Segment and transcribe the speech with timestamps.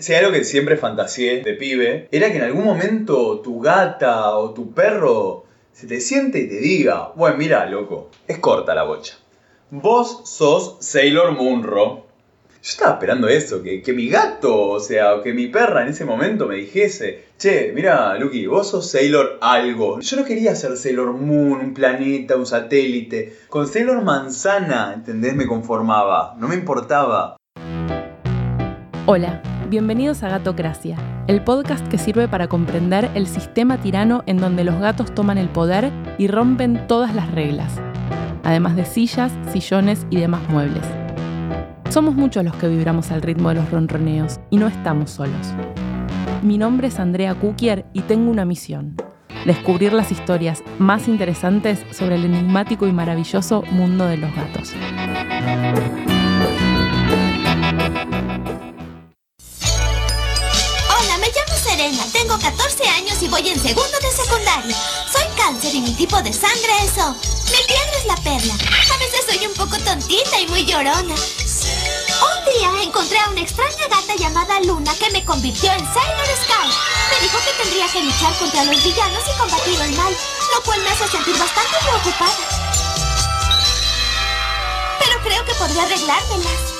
[0.00, 4.34] Si hay algo que siempre fantaseé de pibe, era que en algún momento tu gata
[4.34, 8.84] o tu perro se te siente y te diga, bueno, mira, loco, es corta la
[8.84, 9.18] bocha.
[9.70, 12.06] Vos sos Sailor Moonro.
[12.62, 15.88] Yo estaba esperando eso, que, que mi gato, o sea, o que mi perra en
[15.88, 20.00] ese momento me dijese, che, mira, Lucky, vos sos Sailor algo.
[20.00, 23.36] Yo no quería ser Sailor Moon, un planeta, un satélite.
[23.48, 25.34] Con Sailor Manzana, ¿entendés?
[25.34, 27.36] Me conformaba, no me importaba.
[29.06, 30.96] Hola, bienvenidos a Gatocracia,
[31.28, 35.48] el podcast que sirve para comprender el sistema tirano en donde los gatos toman el
[35.48, 37.80] poder y rompen todas las reglas,
[38.42, 40.82] además de sillas, sillones y demás muebles.
[41.88, 45.54] Somos muchos los que vibramos al ritmo de los ronroneos y no estamos solos.
[46.42, 48.96] Mi nombre es Andrea Kukier y tengo una misión.
[49.46, 54.74] Descubrir las historias más interesantes sobre el enigmático y maravilloso mundo de los gatos.
[62.40, 64.76] 14 años y voy en segundo de secundaria.
[65.12, 67.12] Soy cáncer y mi tipo de sangre es O.
[67.12, 68.54] Mi piedra es la perla.
[68.54, 71.14] A veces soy un poco tontita y muy llorona.
[71.14, 76.74] Un día encontré a una extraña gata llamada Luna que me convirtió en Sailor Scout.
[77.10, 80.16] Me dijo que tendría que luchar contra los villanos y combatir el mal,
[80.54, 82.36] lo cual me hace sentir bastante preocupada.
[84.98, 86.79] Pero creo que podría arreglármelas.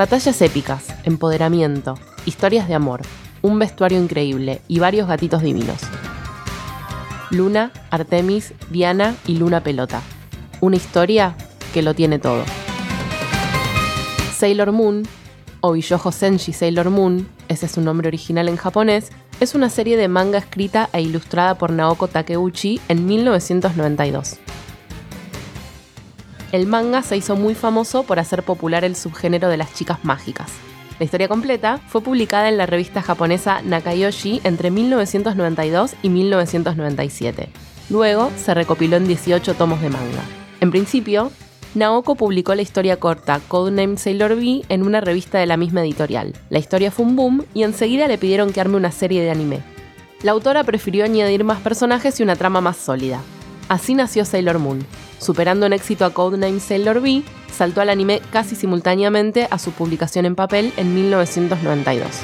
[0.00, 3.02] Batallas épicas, empoderamiento, historias de amor,
[3.42, 5.76] un vestuario increíble y varios gatitos divinos.
[7.28, 10.00] Luna, Artemis, Diana y Luna Pelota.
[10.62, 11.36] Una historia
[11.74, 12.44] que lo tiene todo.
[14.34, 15.02] Sailor Moon,
[15.60, 19.98] o Biyoujo Senshi Sailor Moon, ese es su nombre original en japonés, es una serie
[19.98, 24.38] de manga escrita e ilustrada por Naoko Takeuchi en 1992.
[26.52, 30.50] El manga se hizo muy famoso por hacer popular el subgénero de las chicas mágicas.
[30.98, 37.48] La historia completa fue publicada en la revista japonesa Nakayoshi entre 1992 y 1997.
[37.88, 40.22] Luego se recopiló en 18 tomos de manga.
[40.60, 41.30] En principio,
[41.74, 46.34] Naoko publicó la historia corta Codename Sailor V en una revista de la misma editorial.
[46.50, 49.60] La historia fue un boom y enseguida le pidieron que arme una serie de anime.
[50.22, 53.22] La autora prefirió añadir más personajes y una trama más sólida.
[53.68, 54.84] Así nació Sailor Moon.
[55.20, 57.22] Superando en éxito a Codename Sailor V,
[57.52, 62.22] saltó al anime casi simultáneamente a su publicación en papel en 1992.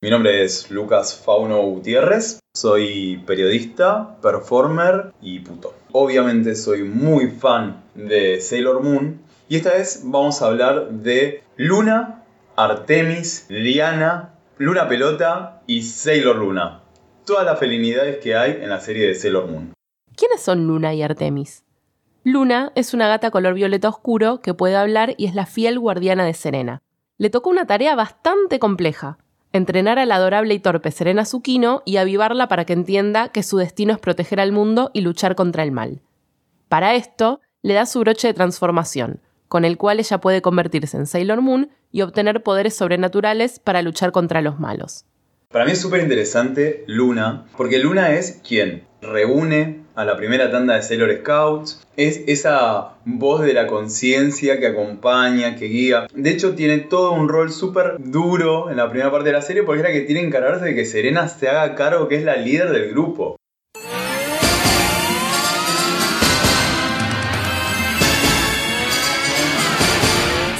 [0.00, 5.74] Mi nombre es Lucas Fauno Gutiérrez, soy periodista, performer y puto.
[5.90, 12.22] Obviamente soy muy fan de Sailor Moon y esta vez vamos a hablar de Luna,
[12.54, 16.82] Artemis, Diana, Luna Pelota y Sailor Luna.
[17.26, 19.72] Todas las felinidades que hay en la serie de Sailor Moon.
[20.16, 21.64] ¿Quiénes son Luna y Artemis?
[22.22, 26.26] Luna es una gata color violeta oscuro que puede hablar y es la fiel guardiana
[26.26, 26.82] de Serena.
[27.16, 29.16] Le tocó una tarea bastante compleja,
[29.52, 33.56] entrenar a la adorable y torpe Serena Tsukino y avivarla para que entienda que su
[33.56, 36.02] destino es proteger al mundo y luchar contra el mal.
[36.68, 41.06] Para esto, le da su broche de transformación, con el cual ella puede convertirse en
[41.06, 45.06] Sailor Moon y obtener poderes sobrenaturales para luchar contra los malos.
[45.48, 50.76] Para mí es súper interesante Luna, porque Luna es quien reúne a la primera tanda
[50.76, 56.06] de Sailor Scouts, es esa voz de la conciencia que acompaña, que guía.
[56.14, 59.62] De hecho, tiene todo un rol súper duro en la primera parte de la serie
[59.62, 62.24] porque es la que tiene que encargarse de que Serena se haga cargo que es
[62.24, 63.36] la líder del grupo.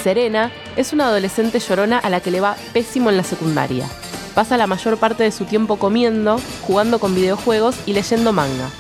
[0.03, 3.87] Serena es una adolescente llorona a la que le va pésimo en la secundaria.
[4.35, 8.71] Pasa la mayor parte de su tiempo comiendo, jugando con videojuegos y leyendo manga.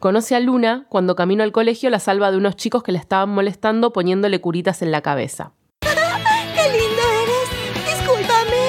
[0.00, 3.28] Conoce a Luna cuando camino al colegio la salva de unos chicos que la estaban
[3.28, 5.52] molestando poniéndole curitas en la cabeza.
[5.80, 5.88] ¡Qué
[6.72, 7.50] lindo eres!
[7.84, 8.62] Discúlpame.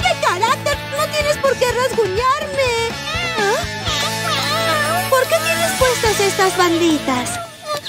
[0.00, 0.78] ¡Qué carácter!
[0.96, 2.70] No tienes por qué rasguñarme.
[3.40, 5.08] ¿Ah?
[5.10, 7.38] ¿Por qué tienes puestas estas banditas?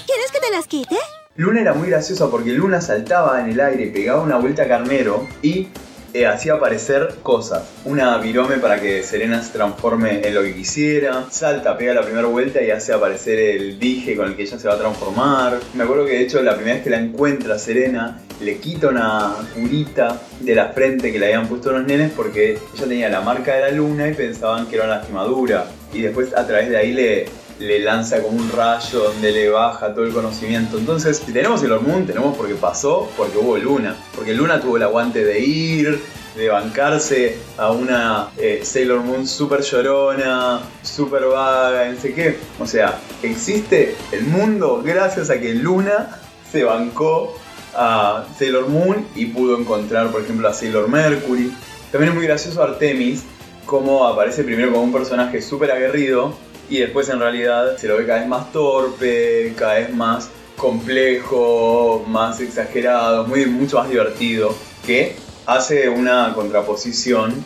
[0.05, 0.97] ¿Quieres que te las quite?
[1.37, 5.25] Luna era muy graciosa porque Luna saltaba en el aire pegaba una vuelta a carnero
[5.41, 5.69] y
[6.13, 7.63] eh, hacía aparecer cosas.
[7.85, 11.25] Una virome para que Serena se transforme en lo que quisiera.
[11.29, 14.67] Salta, pega la primera vuelta y hace aparecer el dije con el que ella se
[14.67, 15.59] va a transformar.
[15.73, 19.35] Me acuerdo que de hecho la primera vez que la encuentra Serena le quita una
[19.53, 23.55] curita de la frente que le habían puesto los nenes porque ella tenía la marca
[23.55, 25.65] de la luna y pensaban que era una lastimadura.
[25.93, 27.25] y después a través de ahí le,
[27.59, 30.77] le lanza como un rayo donde le baja todo el conocimiento.
[30.77, 33.95] Entonces, si tenemos el Moon, tenemos porque pasó, porque hubo Luna.
[34.15, 36.01] Porque Luna tuvo el aguante de ir,
[36.35, 42.39] de bancarse a una eh, Sailor Moon super llorona, super vaga, no sé qué.
[42.59, 46.17] O sea, existe el mundo gracias a que Luna
[46.49, 47.37] se bancó
[47.75, 51.53] a Sailor Moon y pudo encontrar, por ejemplo, a Sailor Mercury.
[51.91, 53.23] También es muy gracioso Artemis,
[53.65, 56.33] como aparece primero como un personaje súper aguerrido
[56.69, 62.03] y después en realidad se lo ve cada vez más torpe, cada vez más complejo,
[62.07, 64.53] más exagerado, mucho más divertido,
[64.85, 67.43] que hace una contraposición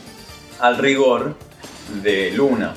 [0.59, 1.35] al rigor
[2.03, 2.73] de Luna.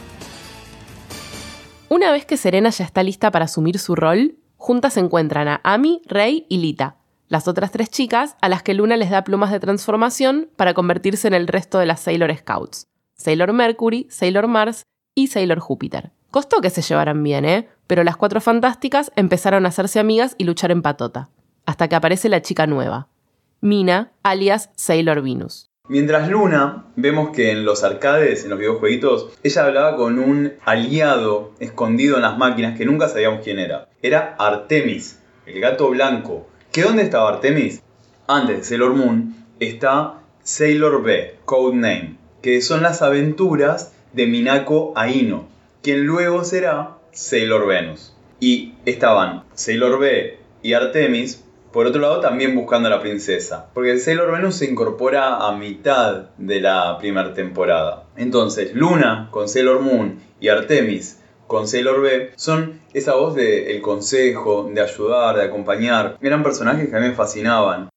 [1.88, 5.60] Una vez que Serena ya está lista para asumir su rol, juntas se encuentran a
[5.64, 6.96] Amy, Rey y Lita,
[7.28, 11.28] las otras tres chicas a las que Luna les da plumas de transformación para convertirse
[11.28, 14.82] en el resto de las Sailor Scouts, Sailor Mercury, Sailor Mars
[15.14, 16.12] y Sailor Júpiter.
[16.36, 17.66] Costó que se llevaran bien, ¿eh?
[17.86, 21.30] Pero las cuatro fantásticas empezaron a hacerse amigas y luchar en patota,
[21.64, 23.08] hasta que aparece la chica nueva,
[23.62, 25.70] Mina, alias Sailor Venus.
[25.88, 31.52] Mientras Luna, vemos que en los arcades, en los videojueguitos, ella hablaba con un aliado
[31.58, 33.88] escondido en las máquinas que nunca sabíamos quién era.
[34.02, 36.46] Era Artemis, el gato blanco.
[36.70, 37.82] ¿Qué dónde estaba Artemis?
[38.28, 45.55] Antes de Sailor Moon está Sailor B, Codename, que son las aventuras de Minako Aino,
[45.86, 48.12] quien luego será Sailor Venus.
[48.40, 53.96] Y estaban Sailor B y Artemis por otro lado, también buscando a la princesa, porque
[54.00, 58.02] Sailor Venus se incorpora a mitad de la primera temporada.
[58.16, 64.68] Entonces, Luna con Sailor Moon y Artemis con Sailor B son esa voz del consejo,
[64.72, 66.18] de ayudar, de acompañar.
[66.20, 67.90] Eran personajes que a mí me fascinaban.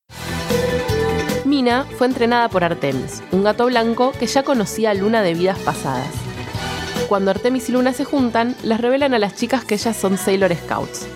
[1.44, 5.57] Mina fue entrenada por Artemis, un gato blanco que ya conocía a Luna de vidas
[5.57, 6.28] pasadas.
[7.07, 10.54] Cuando Artemis y Luna se juntan, les revelan a las chicas que ellas son Sailor
[10.54, 11.07] Scouts,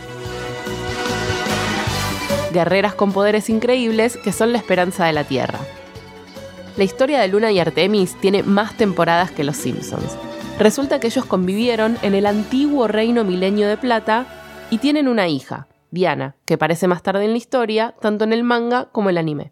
[2.52, 5.60] guerreras con poderes increíbles que son la esperanza de la Tierra.
[6.78, 10.18] La historia de Luna y Artemis tiene más temporadas que Los Simpsons.
[10.60, 14.26] Resulta que ellos convivieron en el antiguo reino milenio de plata
[14.70, 18.44] y tienen una hija, Diana, que aparece más tarde en la historia, tanto en el
[18.44, 19.52] manga como el anime.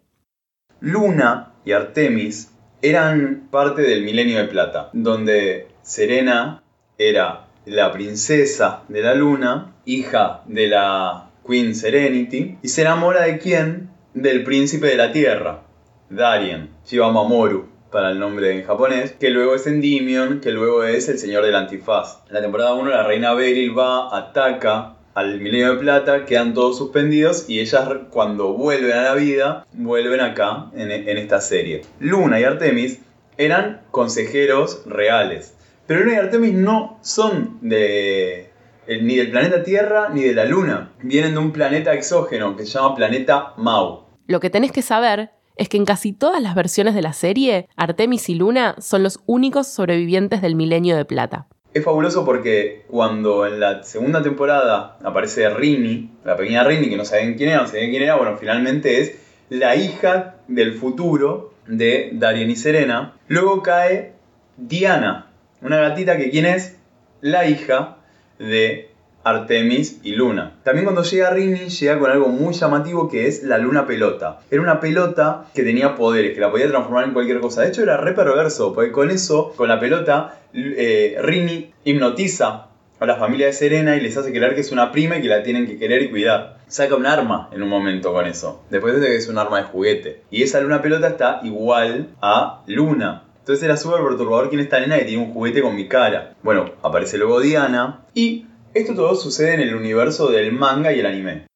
[0.80, 2.50] Luna y Artemis
[2.82, 6.62] eran parte del milenio de plata, donde Serena
[6.96, 13.38] era la princesa de la luna, hija de la Queen Serenity, y se enamora de
[13.38, 13.90] quién?
[14.14, 15.62] Del príncipe de la tierra,
[16.10, 21.18] Darien, Shibamamoru para el nombre en japonés, que luego es Endymion, que luego es el
[21.18, 22.22] señor del antifaz.
[22.28, 26.78] En la temporada 1 la reina Beryl va, ataca al milenio de plata, quedan todos
[26.78, 31.82] suspendidos y ellas cuando vuelven a la vida, vuelven acá en, en esta serie.
[32.00, 32.98] Luna y Artemis
[33.36, 35.54] eran consejeros reales,
[35.86, 38.50] pero Luna y Artemis no son de
[38.88, 40.92] ni del planeta Tierra ni de la Luna.
[41.02, 44.06] Vienen de un planeta exógeno que se llama planeta Mau.
[44.26, 47.68] Lo que tenés que saber es que en casi todas las versiones de la serie,
[47.76, 51.46] Artemis y Luna son los únicos sobrevivientes del milenio de plata.
[51.74, 57.04] Es fabuloso porque cuando en la segunda temporada aparece Rini, la pequeña Rini, que no
[57.04, 59.18] saben quién era, no saben quién era, bueno, finalmente es
[59.48, 63.16] la hija del futuro de Darien y Serena.
[63.28, 64.12] Luego cae
[64.58, 65.31] Diana,
[65.62, 66.76] una gatita que quién es
[67.20, 67.96] la hija
[68.38, 68.90] de
[69.24, 70.54] Artemis y Luna.
[70.64, 74.40] También cuando llega Rini llega con algo muy llamativo que es la luna pelota.
[74.50, 77.62] Era una pelota que tenía poderes, que la podía transformar en cualquier cosa.
[77.62, 82.66] De hecho era re perverso, porque con eso, con la pelota, eh, Rini hipnotiza
[82.98, 85.28] a la familia de Serena y les hace creer que es una prima y que
[85.28, 86.58] la tienen que querer y cuidar.
[86.68, 88.62] Saca un arma en un momento con eso.
[88.70, 90.22] Después de que es un arma de juguete.
[90.30, 93.24] Y esa luna pelota está igual a Luna.
[93.42, 96.36] Entonces era súper perturbador quién esta nena que tiene un juguete con mi cara.
[96.44, 98.06] Bueno, aparece luego Diana.
[98.14, 101.46] Y esto todo sucede en el universo del manga y el anime.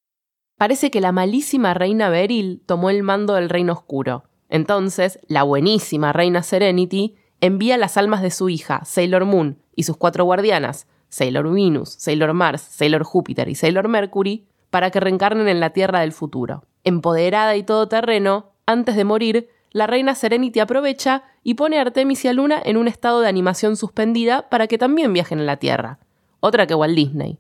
[0.59, 4.25] Parece que la malísima reina Beryl tomó el mando del reino oscuro.
[4.49, 9.97] Entonces, la buenísima reina Serenity envía las almas de su hija, Sailor Moon, y sus
[9.97, 15.61] cuatro guardianas, Sailor Venus, Sailor Mars, Sailor Júpiter y Sailor Mercury, para que reencarnen en
[15.61, 16.65] la Tierra del futuro.
[16.83, 22.29] Empoderada y todoterreno, antes de morir, la reina Serenity aprovecha y pone a Artemis y
[22.29, 25.99] a Luna en un estado de animación suspendida para que también viajen a la Tierra.
[26.41, 27.39] Otra que Walt Disney.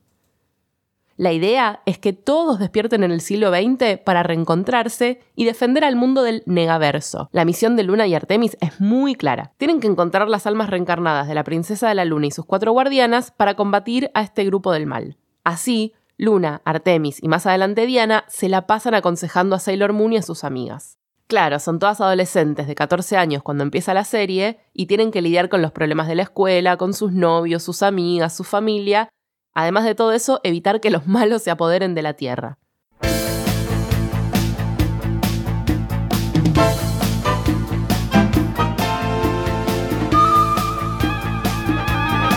[1.18, 5.97] La idea es que todos despierten en el siglo XX para reencontrarse y defender al
[5.97, 7.30] mundo del negaverso.
[7.33, 9.52] La misión de Luna y Artemis es muy clara.
[9.56, 12.73] Tienen que encontrar las almas reencarnadas de la princesa de la Luna y sus cuatro
[12.73, 15.16] guardianas para combatir a este grupo del mal.
[15.42, 20.16] Así, Luna, Artemis y más adelante Diana se la pasan aconsejando a Sailor Moon y
[20.18, 20.99] a sus amigas.
[21.28, 25.49] Claro, son todas adolescentes de 14 años cuando empieza la serie y tienen que lidiar
[25.49, 29.09] con los problemas de la escuela, con sus novios, sus amigas, su familia.
[29.52, 32.59] Además de todo eso, evitar que los malos se apoderen de la Tierra.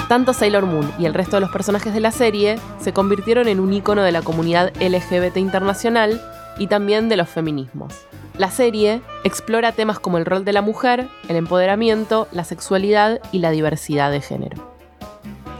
[0.07, 3.59] Tanto Sailor Moon y el resto de los personajes de la serie se convirtieron en
[3.59, 6.19] un icono de la comunidad LGBT internacional
[6.57, 8.09] y también de los feminismos.
[8.39, 13.39] La serie explora temas como el rol de la mujer, el empoderamiento, la sexualidad y
[13.39, 14.73] la diversidad de género.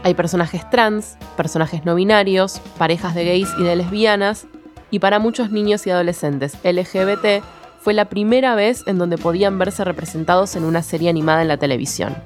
[0.02, 4.46] Hay personajes trans, personajes no binarios, parejas de gays y de lesbianas,
[4.90, 7.44] y para muchos niños y adolescentes LGBT
[7.82, 11.58] fue la primera vez en donde podían verse representados en una serie animada en la
[11.58, 12.16] televisión.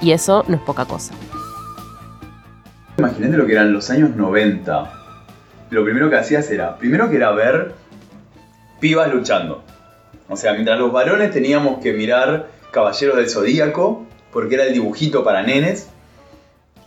[0.00, 1.14] Y eso no es poca cosa.
[2.96, 4.92] Imagínate lo que eran los años 90.
[5.70, 7.74] Lo primero que hacías era, primero que era ver
[8.78, 9.64] pibas luchando.
[10.28, 15.24] O sea, mientras los varones teníamos que mirar Caballeros del Zodíaco, porque era el dibujito
[15.24, 15.88] para nenes,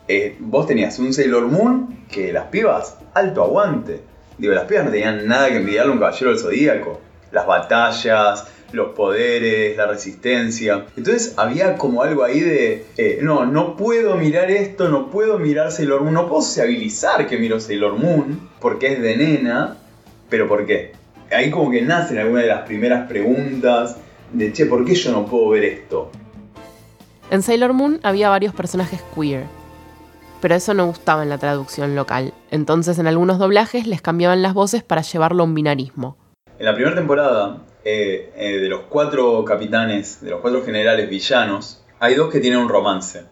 [0.08, 4.01] eh, vos tenías un Sailor Moon que las pibas, alto aguante.
[4.38, 7.00] Digo, las pibas no tenían nada que envidiarle a un Caballero del Zodíaco.
[7.31, 10.86] Las batallas, los poderes, la resistencia.
[10.98, 15.72] Entonces había como algo ahí de, eh, no, no puedo mirar esto, no puedo mirar
[15.72, 19.77] Sailor Moon, no puedo sociabilizar que miro Sailor Moon, porque es de nena,
[20.29, 20.93] pero ¿por qué?
[21.31, 23.98] Ahí como que nacen algunas de las primeras preguntas
[24.33, 26.12] de, che, ¿por qué yo no puedo ver esto?
[27.29, 29.43] En Sailor Moon había varios personajes queer,
[30.41, 34.53] pero eso no gustaba en la traducción local, entonces en algunos doblajes les cambiaban las
[34.53, 36.17] voces para llevarlo a un binarismo.
[36.57, 41.86] En la primera temporada eh, eh, de los cuatro capitanes, de los cuatro generales villanos,
[42.00, 43.24] hay dos que tienen un romance.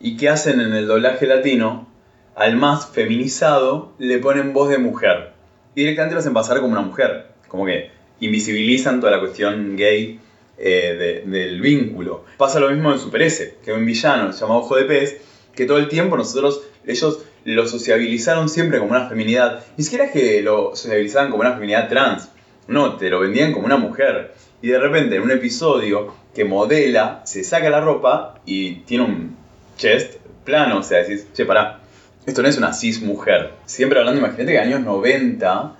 [0.00, 1.86] Y que hacen en el doblaje latino,
[2.34, 5.33] al más feminizado le ponen voz de mujer.
[5.74, 7.26] Directamente lo hacen pasar como una mujer.
[7.48, 7.90] Como que
[8.20, 10.20] invisibilizan toda la cuestión gay
[10.56, 12.24] eh, del vínculo.
[12.36, 15.20] Pasa lo mismo en Super S, que es un villano llamado Ojo de Pez,
[15.54, 19.64] que todo el tiempo nosotros, ellos lo sociabilizaron siempre como una feminidad.
[19.76, 22.28] Ni siquiera es que lo sociabilizaban como una feminidad trans,
[22.66, 24.32] no, te lo vendían como una mujer.
[24.62, 29.36] Y de repente en un episodio que modela, se saca la ropa y tiene un
[29.76, 30.14] chest
[30.44, 30.78] plano.
[30.78, 31.80] O sea, decís, che, pará,
[32.26, 33.52] esto no es una cis mujer.
[33.66, 35.76] Siempre hablando, imagínate que en años 90,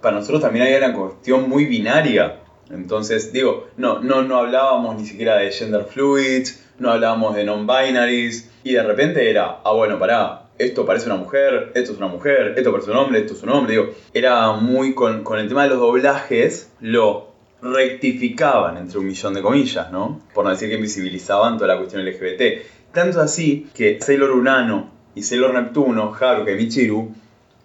[0.00, 2.36] para nosotros también había una cuestión muy binaria.
[2.70, 8.50] Entonces, digo, no, no, no hablábamos ni siquiera de gender fluids, no hablábamos de non-binaries,
[8.62, 12.54] y de repente era, ah, bueno, pará, esto parece una mujer, esto es una mujer,
[12.56, 13.72] esto parece un hombre, esto es un hombre.
[13.72, 17.28] Digo, era muy con, el tema de los doblajes, lo
[17.62, 20.20] rectificaban entre un millón de comillas, ¿no?
[20.34, 22.92] Por no decir que invisibilizaban toda la cuestión LGBT.
[22.92, 27.12] Tanto así que Sailor Urano y Sailor Neptuno, Haruka y Michiru,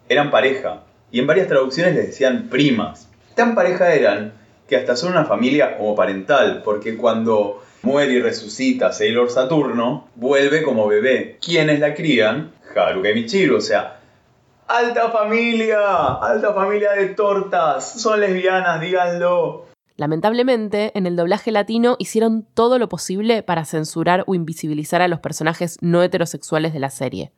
[0.10, 0.84] eran pareja.
[1.12, 3.08] Y en varias traducciones les decían primas.
[3.36, 4.34] Tan pareja eran
[4.68, 10.64] que hasta son una familia como parental, porque cuando muere y resucita Sailor Saturno, vuelve
[10.64, 11.38] como bebé.
[11.44, 12.52] ¿Quiénes la crían?
[12.76, 14.00] Haruka y Michiru, o sea,
[14.68, 19.73] alta familia, alta familia de tortas, son lesbianas, díganlo.
[19.96, 25.20] Lamentablemente, en el doblaje latino hicieron todo lo posible para censurar o invisibilizar a los
[25.20, 27.32] personajes no heterosexuales de la serie.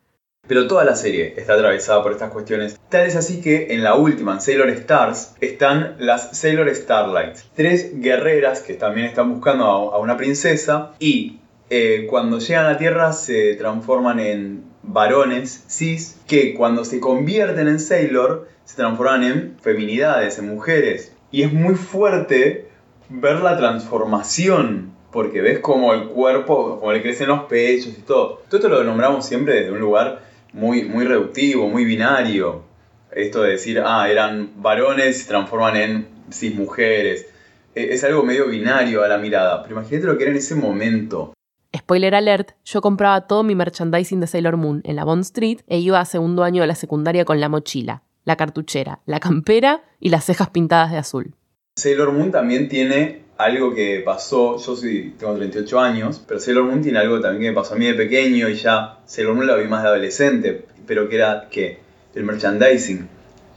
[0.48, 2.80] Pero toda la serie está atravesada por estas cuestiones.
[2.90, 7.46] Tal es así que en la última, en Sailor Stars, están las Sailor Starlights.
[7.56, 13.12] Tres guerreras que también están buscando a una princesa y eh, cuando llegan a Tierra
[13.12, 20.38] se transforman en varones cis que cuando se convierten en Sailor se transforman en feminidades,
[20.38, 21.15] en mujeres.
[21.36, 22.70] Y es muy fuerte
[23.10, 28.42] ver la transformación, porque ves como el cuerpo, como le crecen los pechos y todo.
[28.48, 30.22] Todo esto lo nombramos siempre desde un lugar
[30.54, 32.64] muy, muy reductivo, muy binario.
[33.12, 37.28] Esto de decir, ah, eran varones se transforman en cis mujeres.
[37.76, 40.56] E, es algo medio binario a la mirada, pero imagínate lo que era en ese
[40.56, 41.34] momento.
[41.76, 45.80] Spoiler alert, yo compraba todo mi merchandising de Sailor Moon en la Bond Street e
[45.80, 50.10] iba a segundo año de la secundaria con la mochila, la cartuchera, la campera y
[50.10, 51.36] las cejas pintadas de azul.
[51.78, 56.82] Sailor Moon también tiene algo que pasó, yo sí tengo 38 años, pero Sailor Moon
[56.82, 59.56] tiene algo también que me pasó a mí de pequeño y ya Sailor Moon la
[59.56, 61.80] vi más de adolescente, pero que era que
[62.14, 63.08] el merchandising.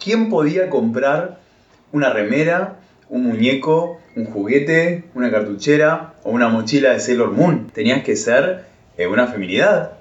[0.02, 1.40] ¿Quién podía comprar
[1.92, 7.70] una remera un muñeco, un juguete, una cartuchera o una mochila de Sailor Moon.
[7.72, 9.97] Tenías que ser eh, una feminidad.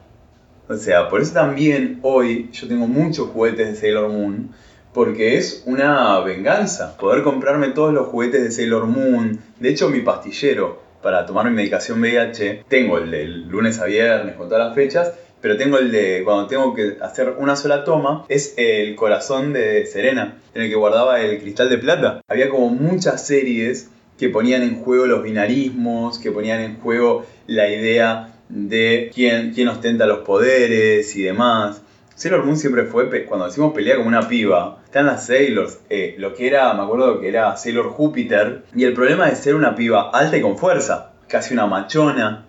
[0.69, 4.49] O sea, por eso también hoy yo tengo muchos juguetes de Sailor Moon,
[4.93, 9.39] porque es una venganza poder comprarme todos los juguetes de Sailor Moon.
[9.59, 14.35] De hecho, mi pastillero para tomar mi medicación VIH, tengo el del lunes a viernes
[14.35, 18.25] con todas las fechas, pero tengo el de cuando tengo que hacer una sola toma,
[18.27, 22.21] es el corazón de Serena, en el que guardaba el cristal de plata.
[22.27, 27.69] Había como muchas series que ponían en juego los binarismos, que ponían en juego la
[27.69, 31.81] idea de quién, quién ostenta los poderes y demás.
[32.15, 36.33] Sailor Moon siempre fue, cuando decimos pelea como una piba, están las Sailors, eh, lo
[36.33, 40.09] que era, me acuerdo que era Sailor Júpiter, y el problema de ser una piba
[40.11, 42.45] alta y con fuerza, casi una machona,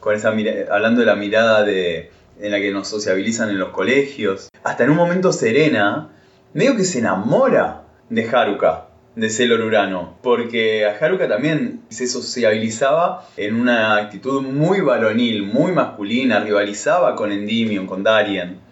[0.00, 2.10] con esa hablando de la mirada de,
[2.40, 4.50] en la que nos sociabilizan en los colegios.
[4.62, 6.10] Hasta en un momento Serena,
[6.52, 8.85] medio que se enamora de Haruka,
[9.16, 15.72] de Sailor Urano, porque a Haruka también se sociabilizaba en una actitud muy varonil, muy
[15.72, 18.66] masculina, rivalizaba con Endymion, con Darien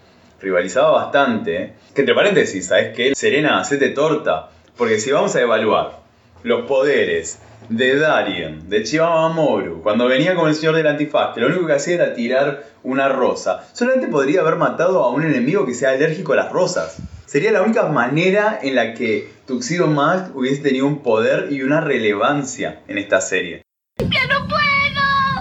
[0.45, 1.73] rivalizaba bastante.
[1.95, 3.15] Que entre paréntesis, ¿sabes qué?
[3.15, 4.51] Serena, hacete torta.
[4.77, 6.01] Porque si vamos a evaluar
[6.43, 11.47] los poderes de Darien, de Chibamamoru, cuando venía con el señor del antifaz, que lo
[11.47, 15.75] único que hacía era tirar una rosa, solamente podría haber matado a un enemigo que
[15.75, 16.99] sea alérgico a las rosas.
[17.25, 21.81] Sería la única manera en la que Tuxedo Mask hubiese tenido un poder y una
[21.81, 23.63] relevancia en esta serie.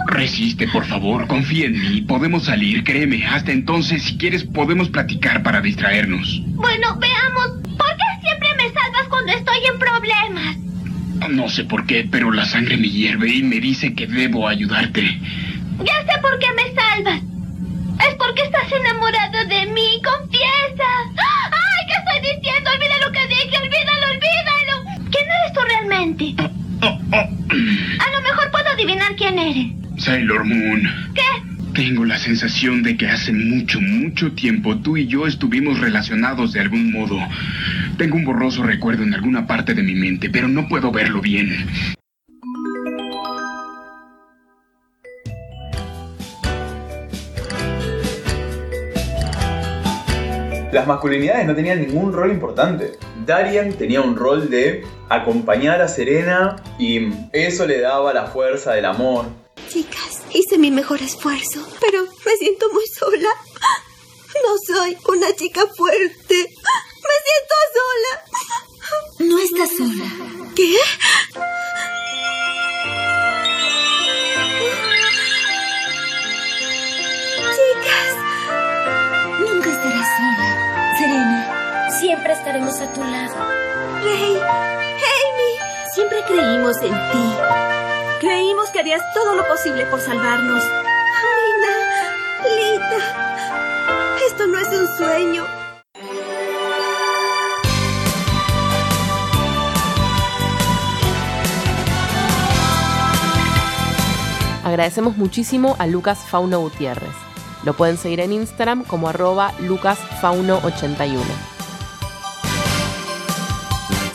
[0.07, 2.01] Resiste, por favor, confía en mí.
[2.01, 3.25] Podemos salir, créeme.
[3.25, 6.39] Hasta entonces, si quieres, podemos platicar para distraernos.
[6.49, 7.47] Bueno, veamos.
[7.77, 10.57] ¿Por qué siempre me salvas cuando estoy en problemas?
[11.29, 15.01] No sé por qué, pero la sangre me hierve y me dice que debo ayudarte.
[15.79, 17.21] Ya sé por qué me salvas.
[18.07, 20.89] Es porque estás enamorado de mí, confiesa.
[21.15, 22.69] ¡Ay, qué estoy diciendo!
[22.71, 25.09] Olvida lo que dije, olvídalo, olvídalo.
[25.09, 26.35] ¿Quién eres tú realmente?
[26.39, 27.29] Oh, oh, oh.
[27.99, 29.67] A lo mejor puedo adivinar quién eres.
[30.13, 30.83] Sailor Moon.
[31.15, 31.73] ¿Qué?
[31.73, 36.59] Tengo la sensación de que hace mucho, mucho tiempo tú y yo estuvimos relacionados de
[36.59, 37.17] algún modo.
[37.97, 41.65] Tengo un borroso recuerdo en alguna parte de mi mente, pero no puedo verlo bien.
[50.71, 52.91] Las masculinidades no tenían ningún rol importante.
[53.25, 58.85] Darien tenía un rol de acompañar a Serena y eso le daba la fuerza del
[58.85, 59.42] amor,
[59.73, 63.29] Chicas, hice mi mejor esfuerzo, pero me siento muy sola.
[64.35, 66.35] No soy una chica fuerte.
[66.35, 68.21] Me siento sola.
[69.31, 70.05] No estás sola.
[70.55, 70.77] ¿Qué?
[77.55, 78.11] Chicas.
[79.39, 81.89] Nunca estarás sola, Serena.
[81.99, 83.47] Siempre estaremos a tu lado.
[84.03, 85.51] Rey, Amy.
[85.95, 87.92] Siempre creímos en ti.
[88.23, 90.63] Creímos que harías todo lo posible por salvarnos.
[91.25, 91.75] Amina,
[92.55, 92.99] Lita,
[94.25, 95.45] esto no es un sueño.
[104.63, 107.11] Agradecemos muchísimo a Lucas Fauno Gutiérrez.
[107.65, 111.19] Lo pueden seguir en Instagram como arroba lucasfauno81.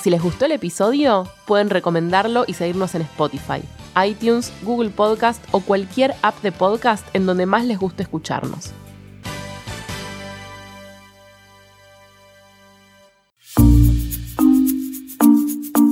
[0.00, 3.62] Si les gustó el episodio, pueden recomendarlo y seguirnos en Spotify
[4.06, 8.72] iTunes, Google Podcast o cualquier app de podcast en donde más les guste escucharnos.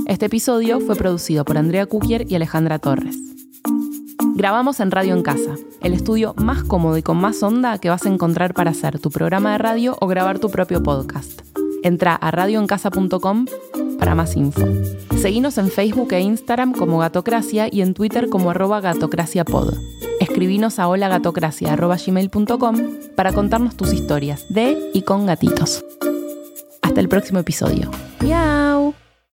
[0.06, 3.18] Este episodio fue producido por Andrea Kukier y Alejandra Torres.
[4.34, 8.06] Grabamos en Radio en Casa, el estudio más cómodo y con más onda que vas
[8.06, 11.42] a encontrar para hacer tu programa de radio o grabar tu propio podcast.
[11.82, 13.46] Entra a radioencasa.com
[13.98, 14.66] para más info.
[15.26, 19.74] Seguinos en Facebook e Instagram como Gatocracia y en Twitter como arroba gatocraciapod.
[20.20, 22.76] Escribinos a holagatocracia.gmail.com
[23.16, 25.84] para contarnos tus historias de y con gatitos.
[26.80, 27.90] Hasta el próximo episodio.
[28.20, 28.94] ¡Miau!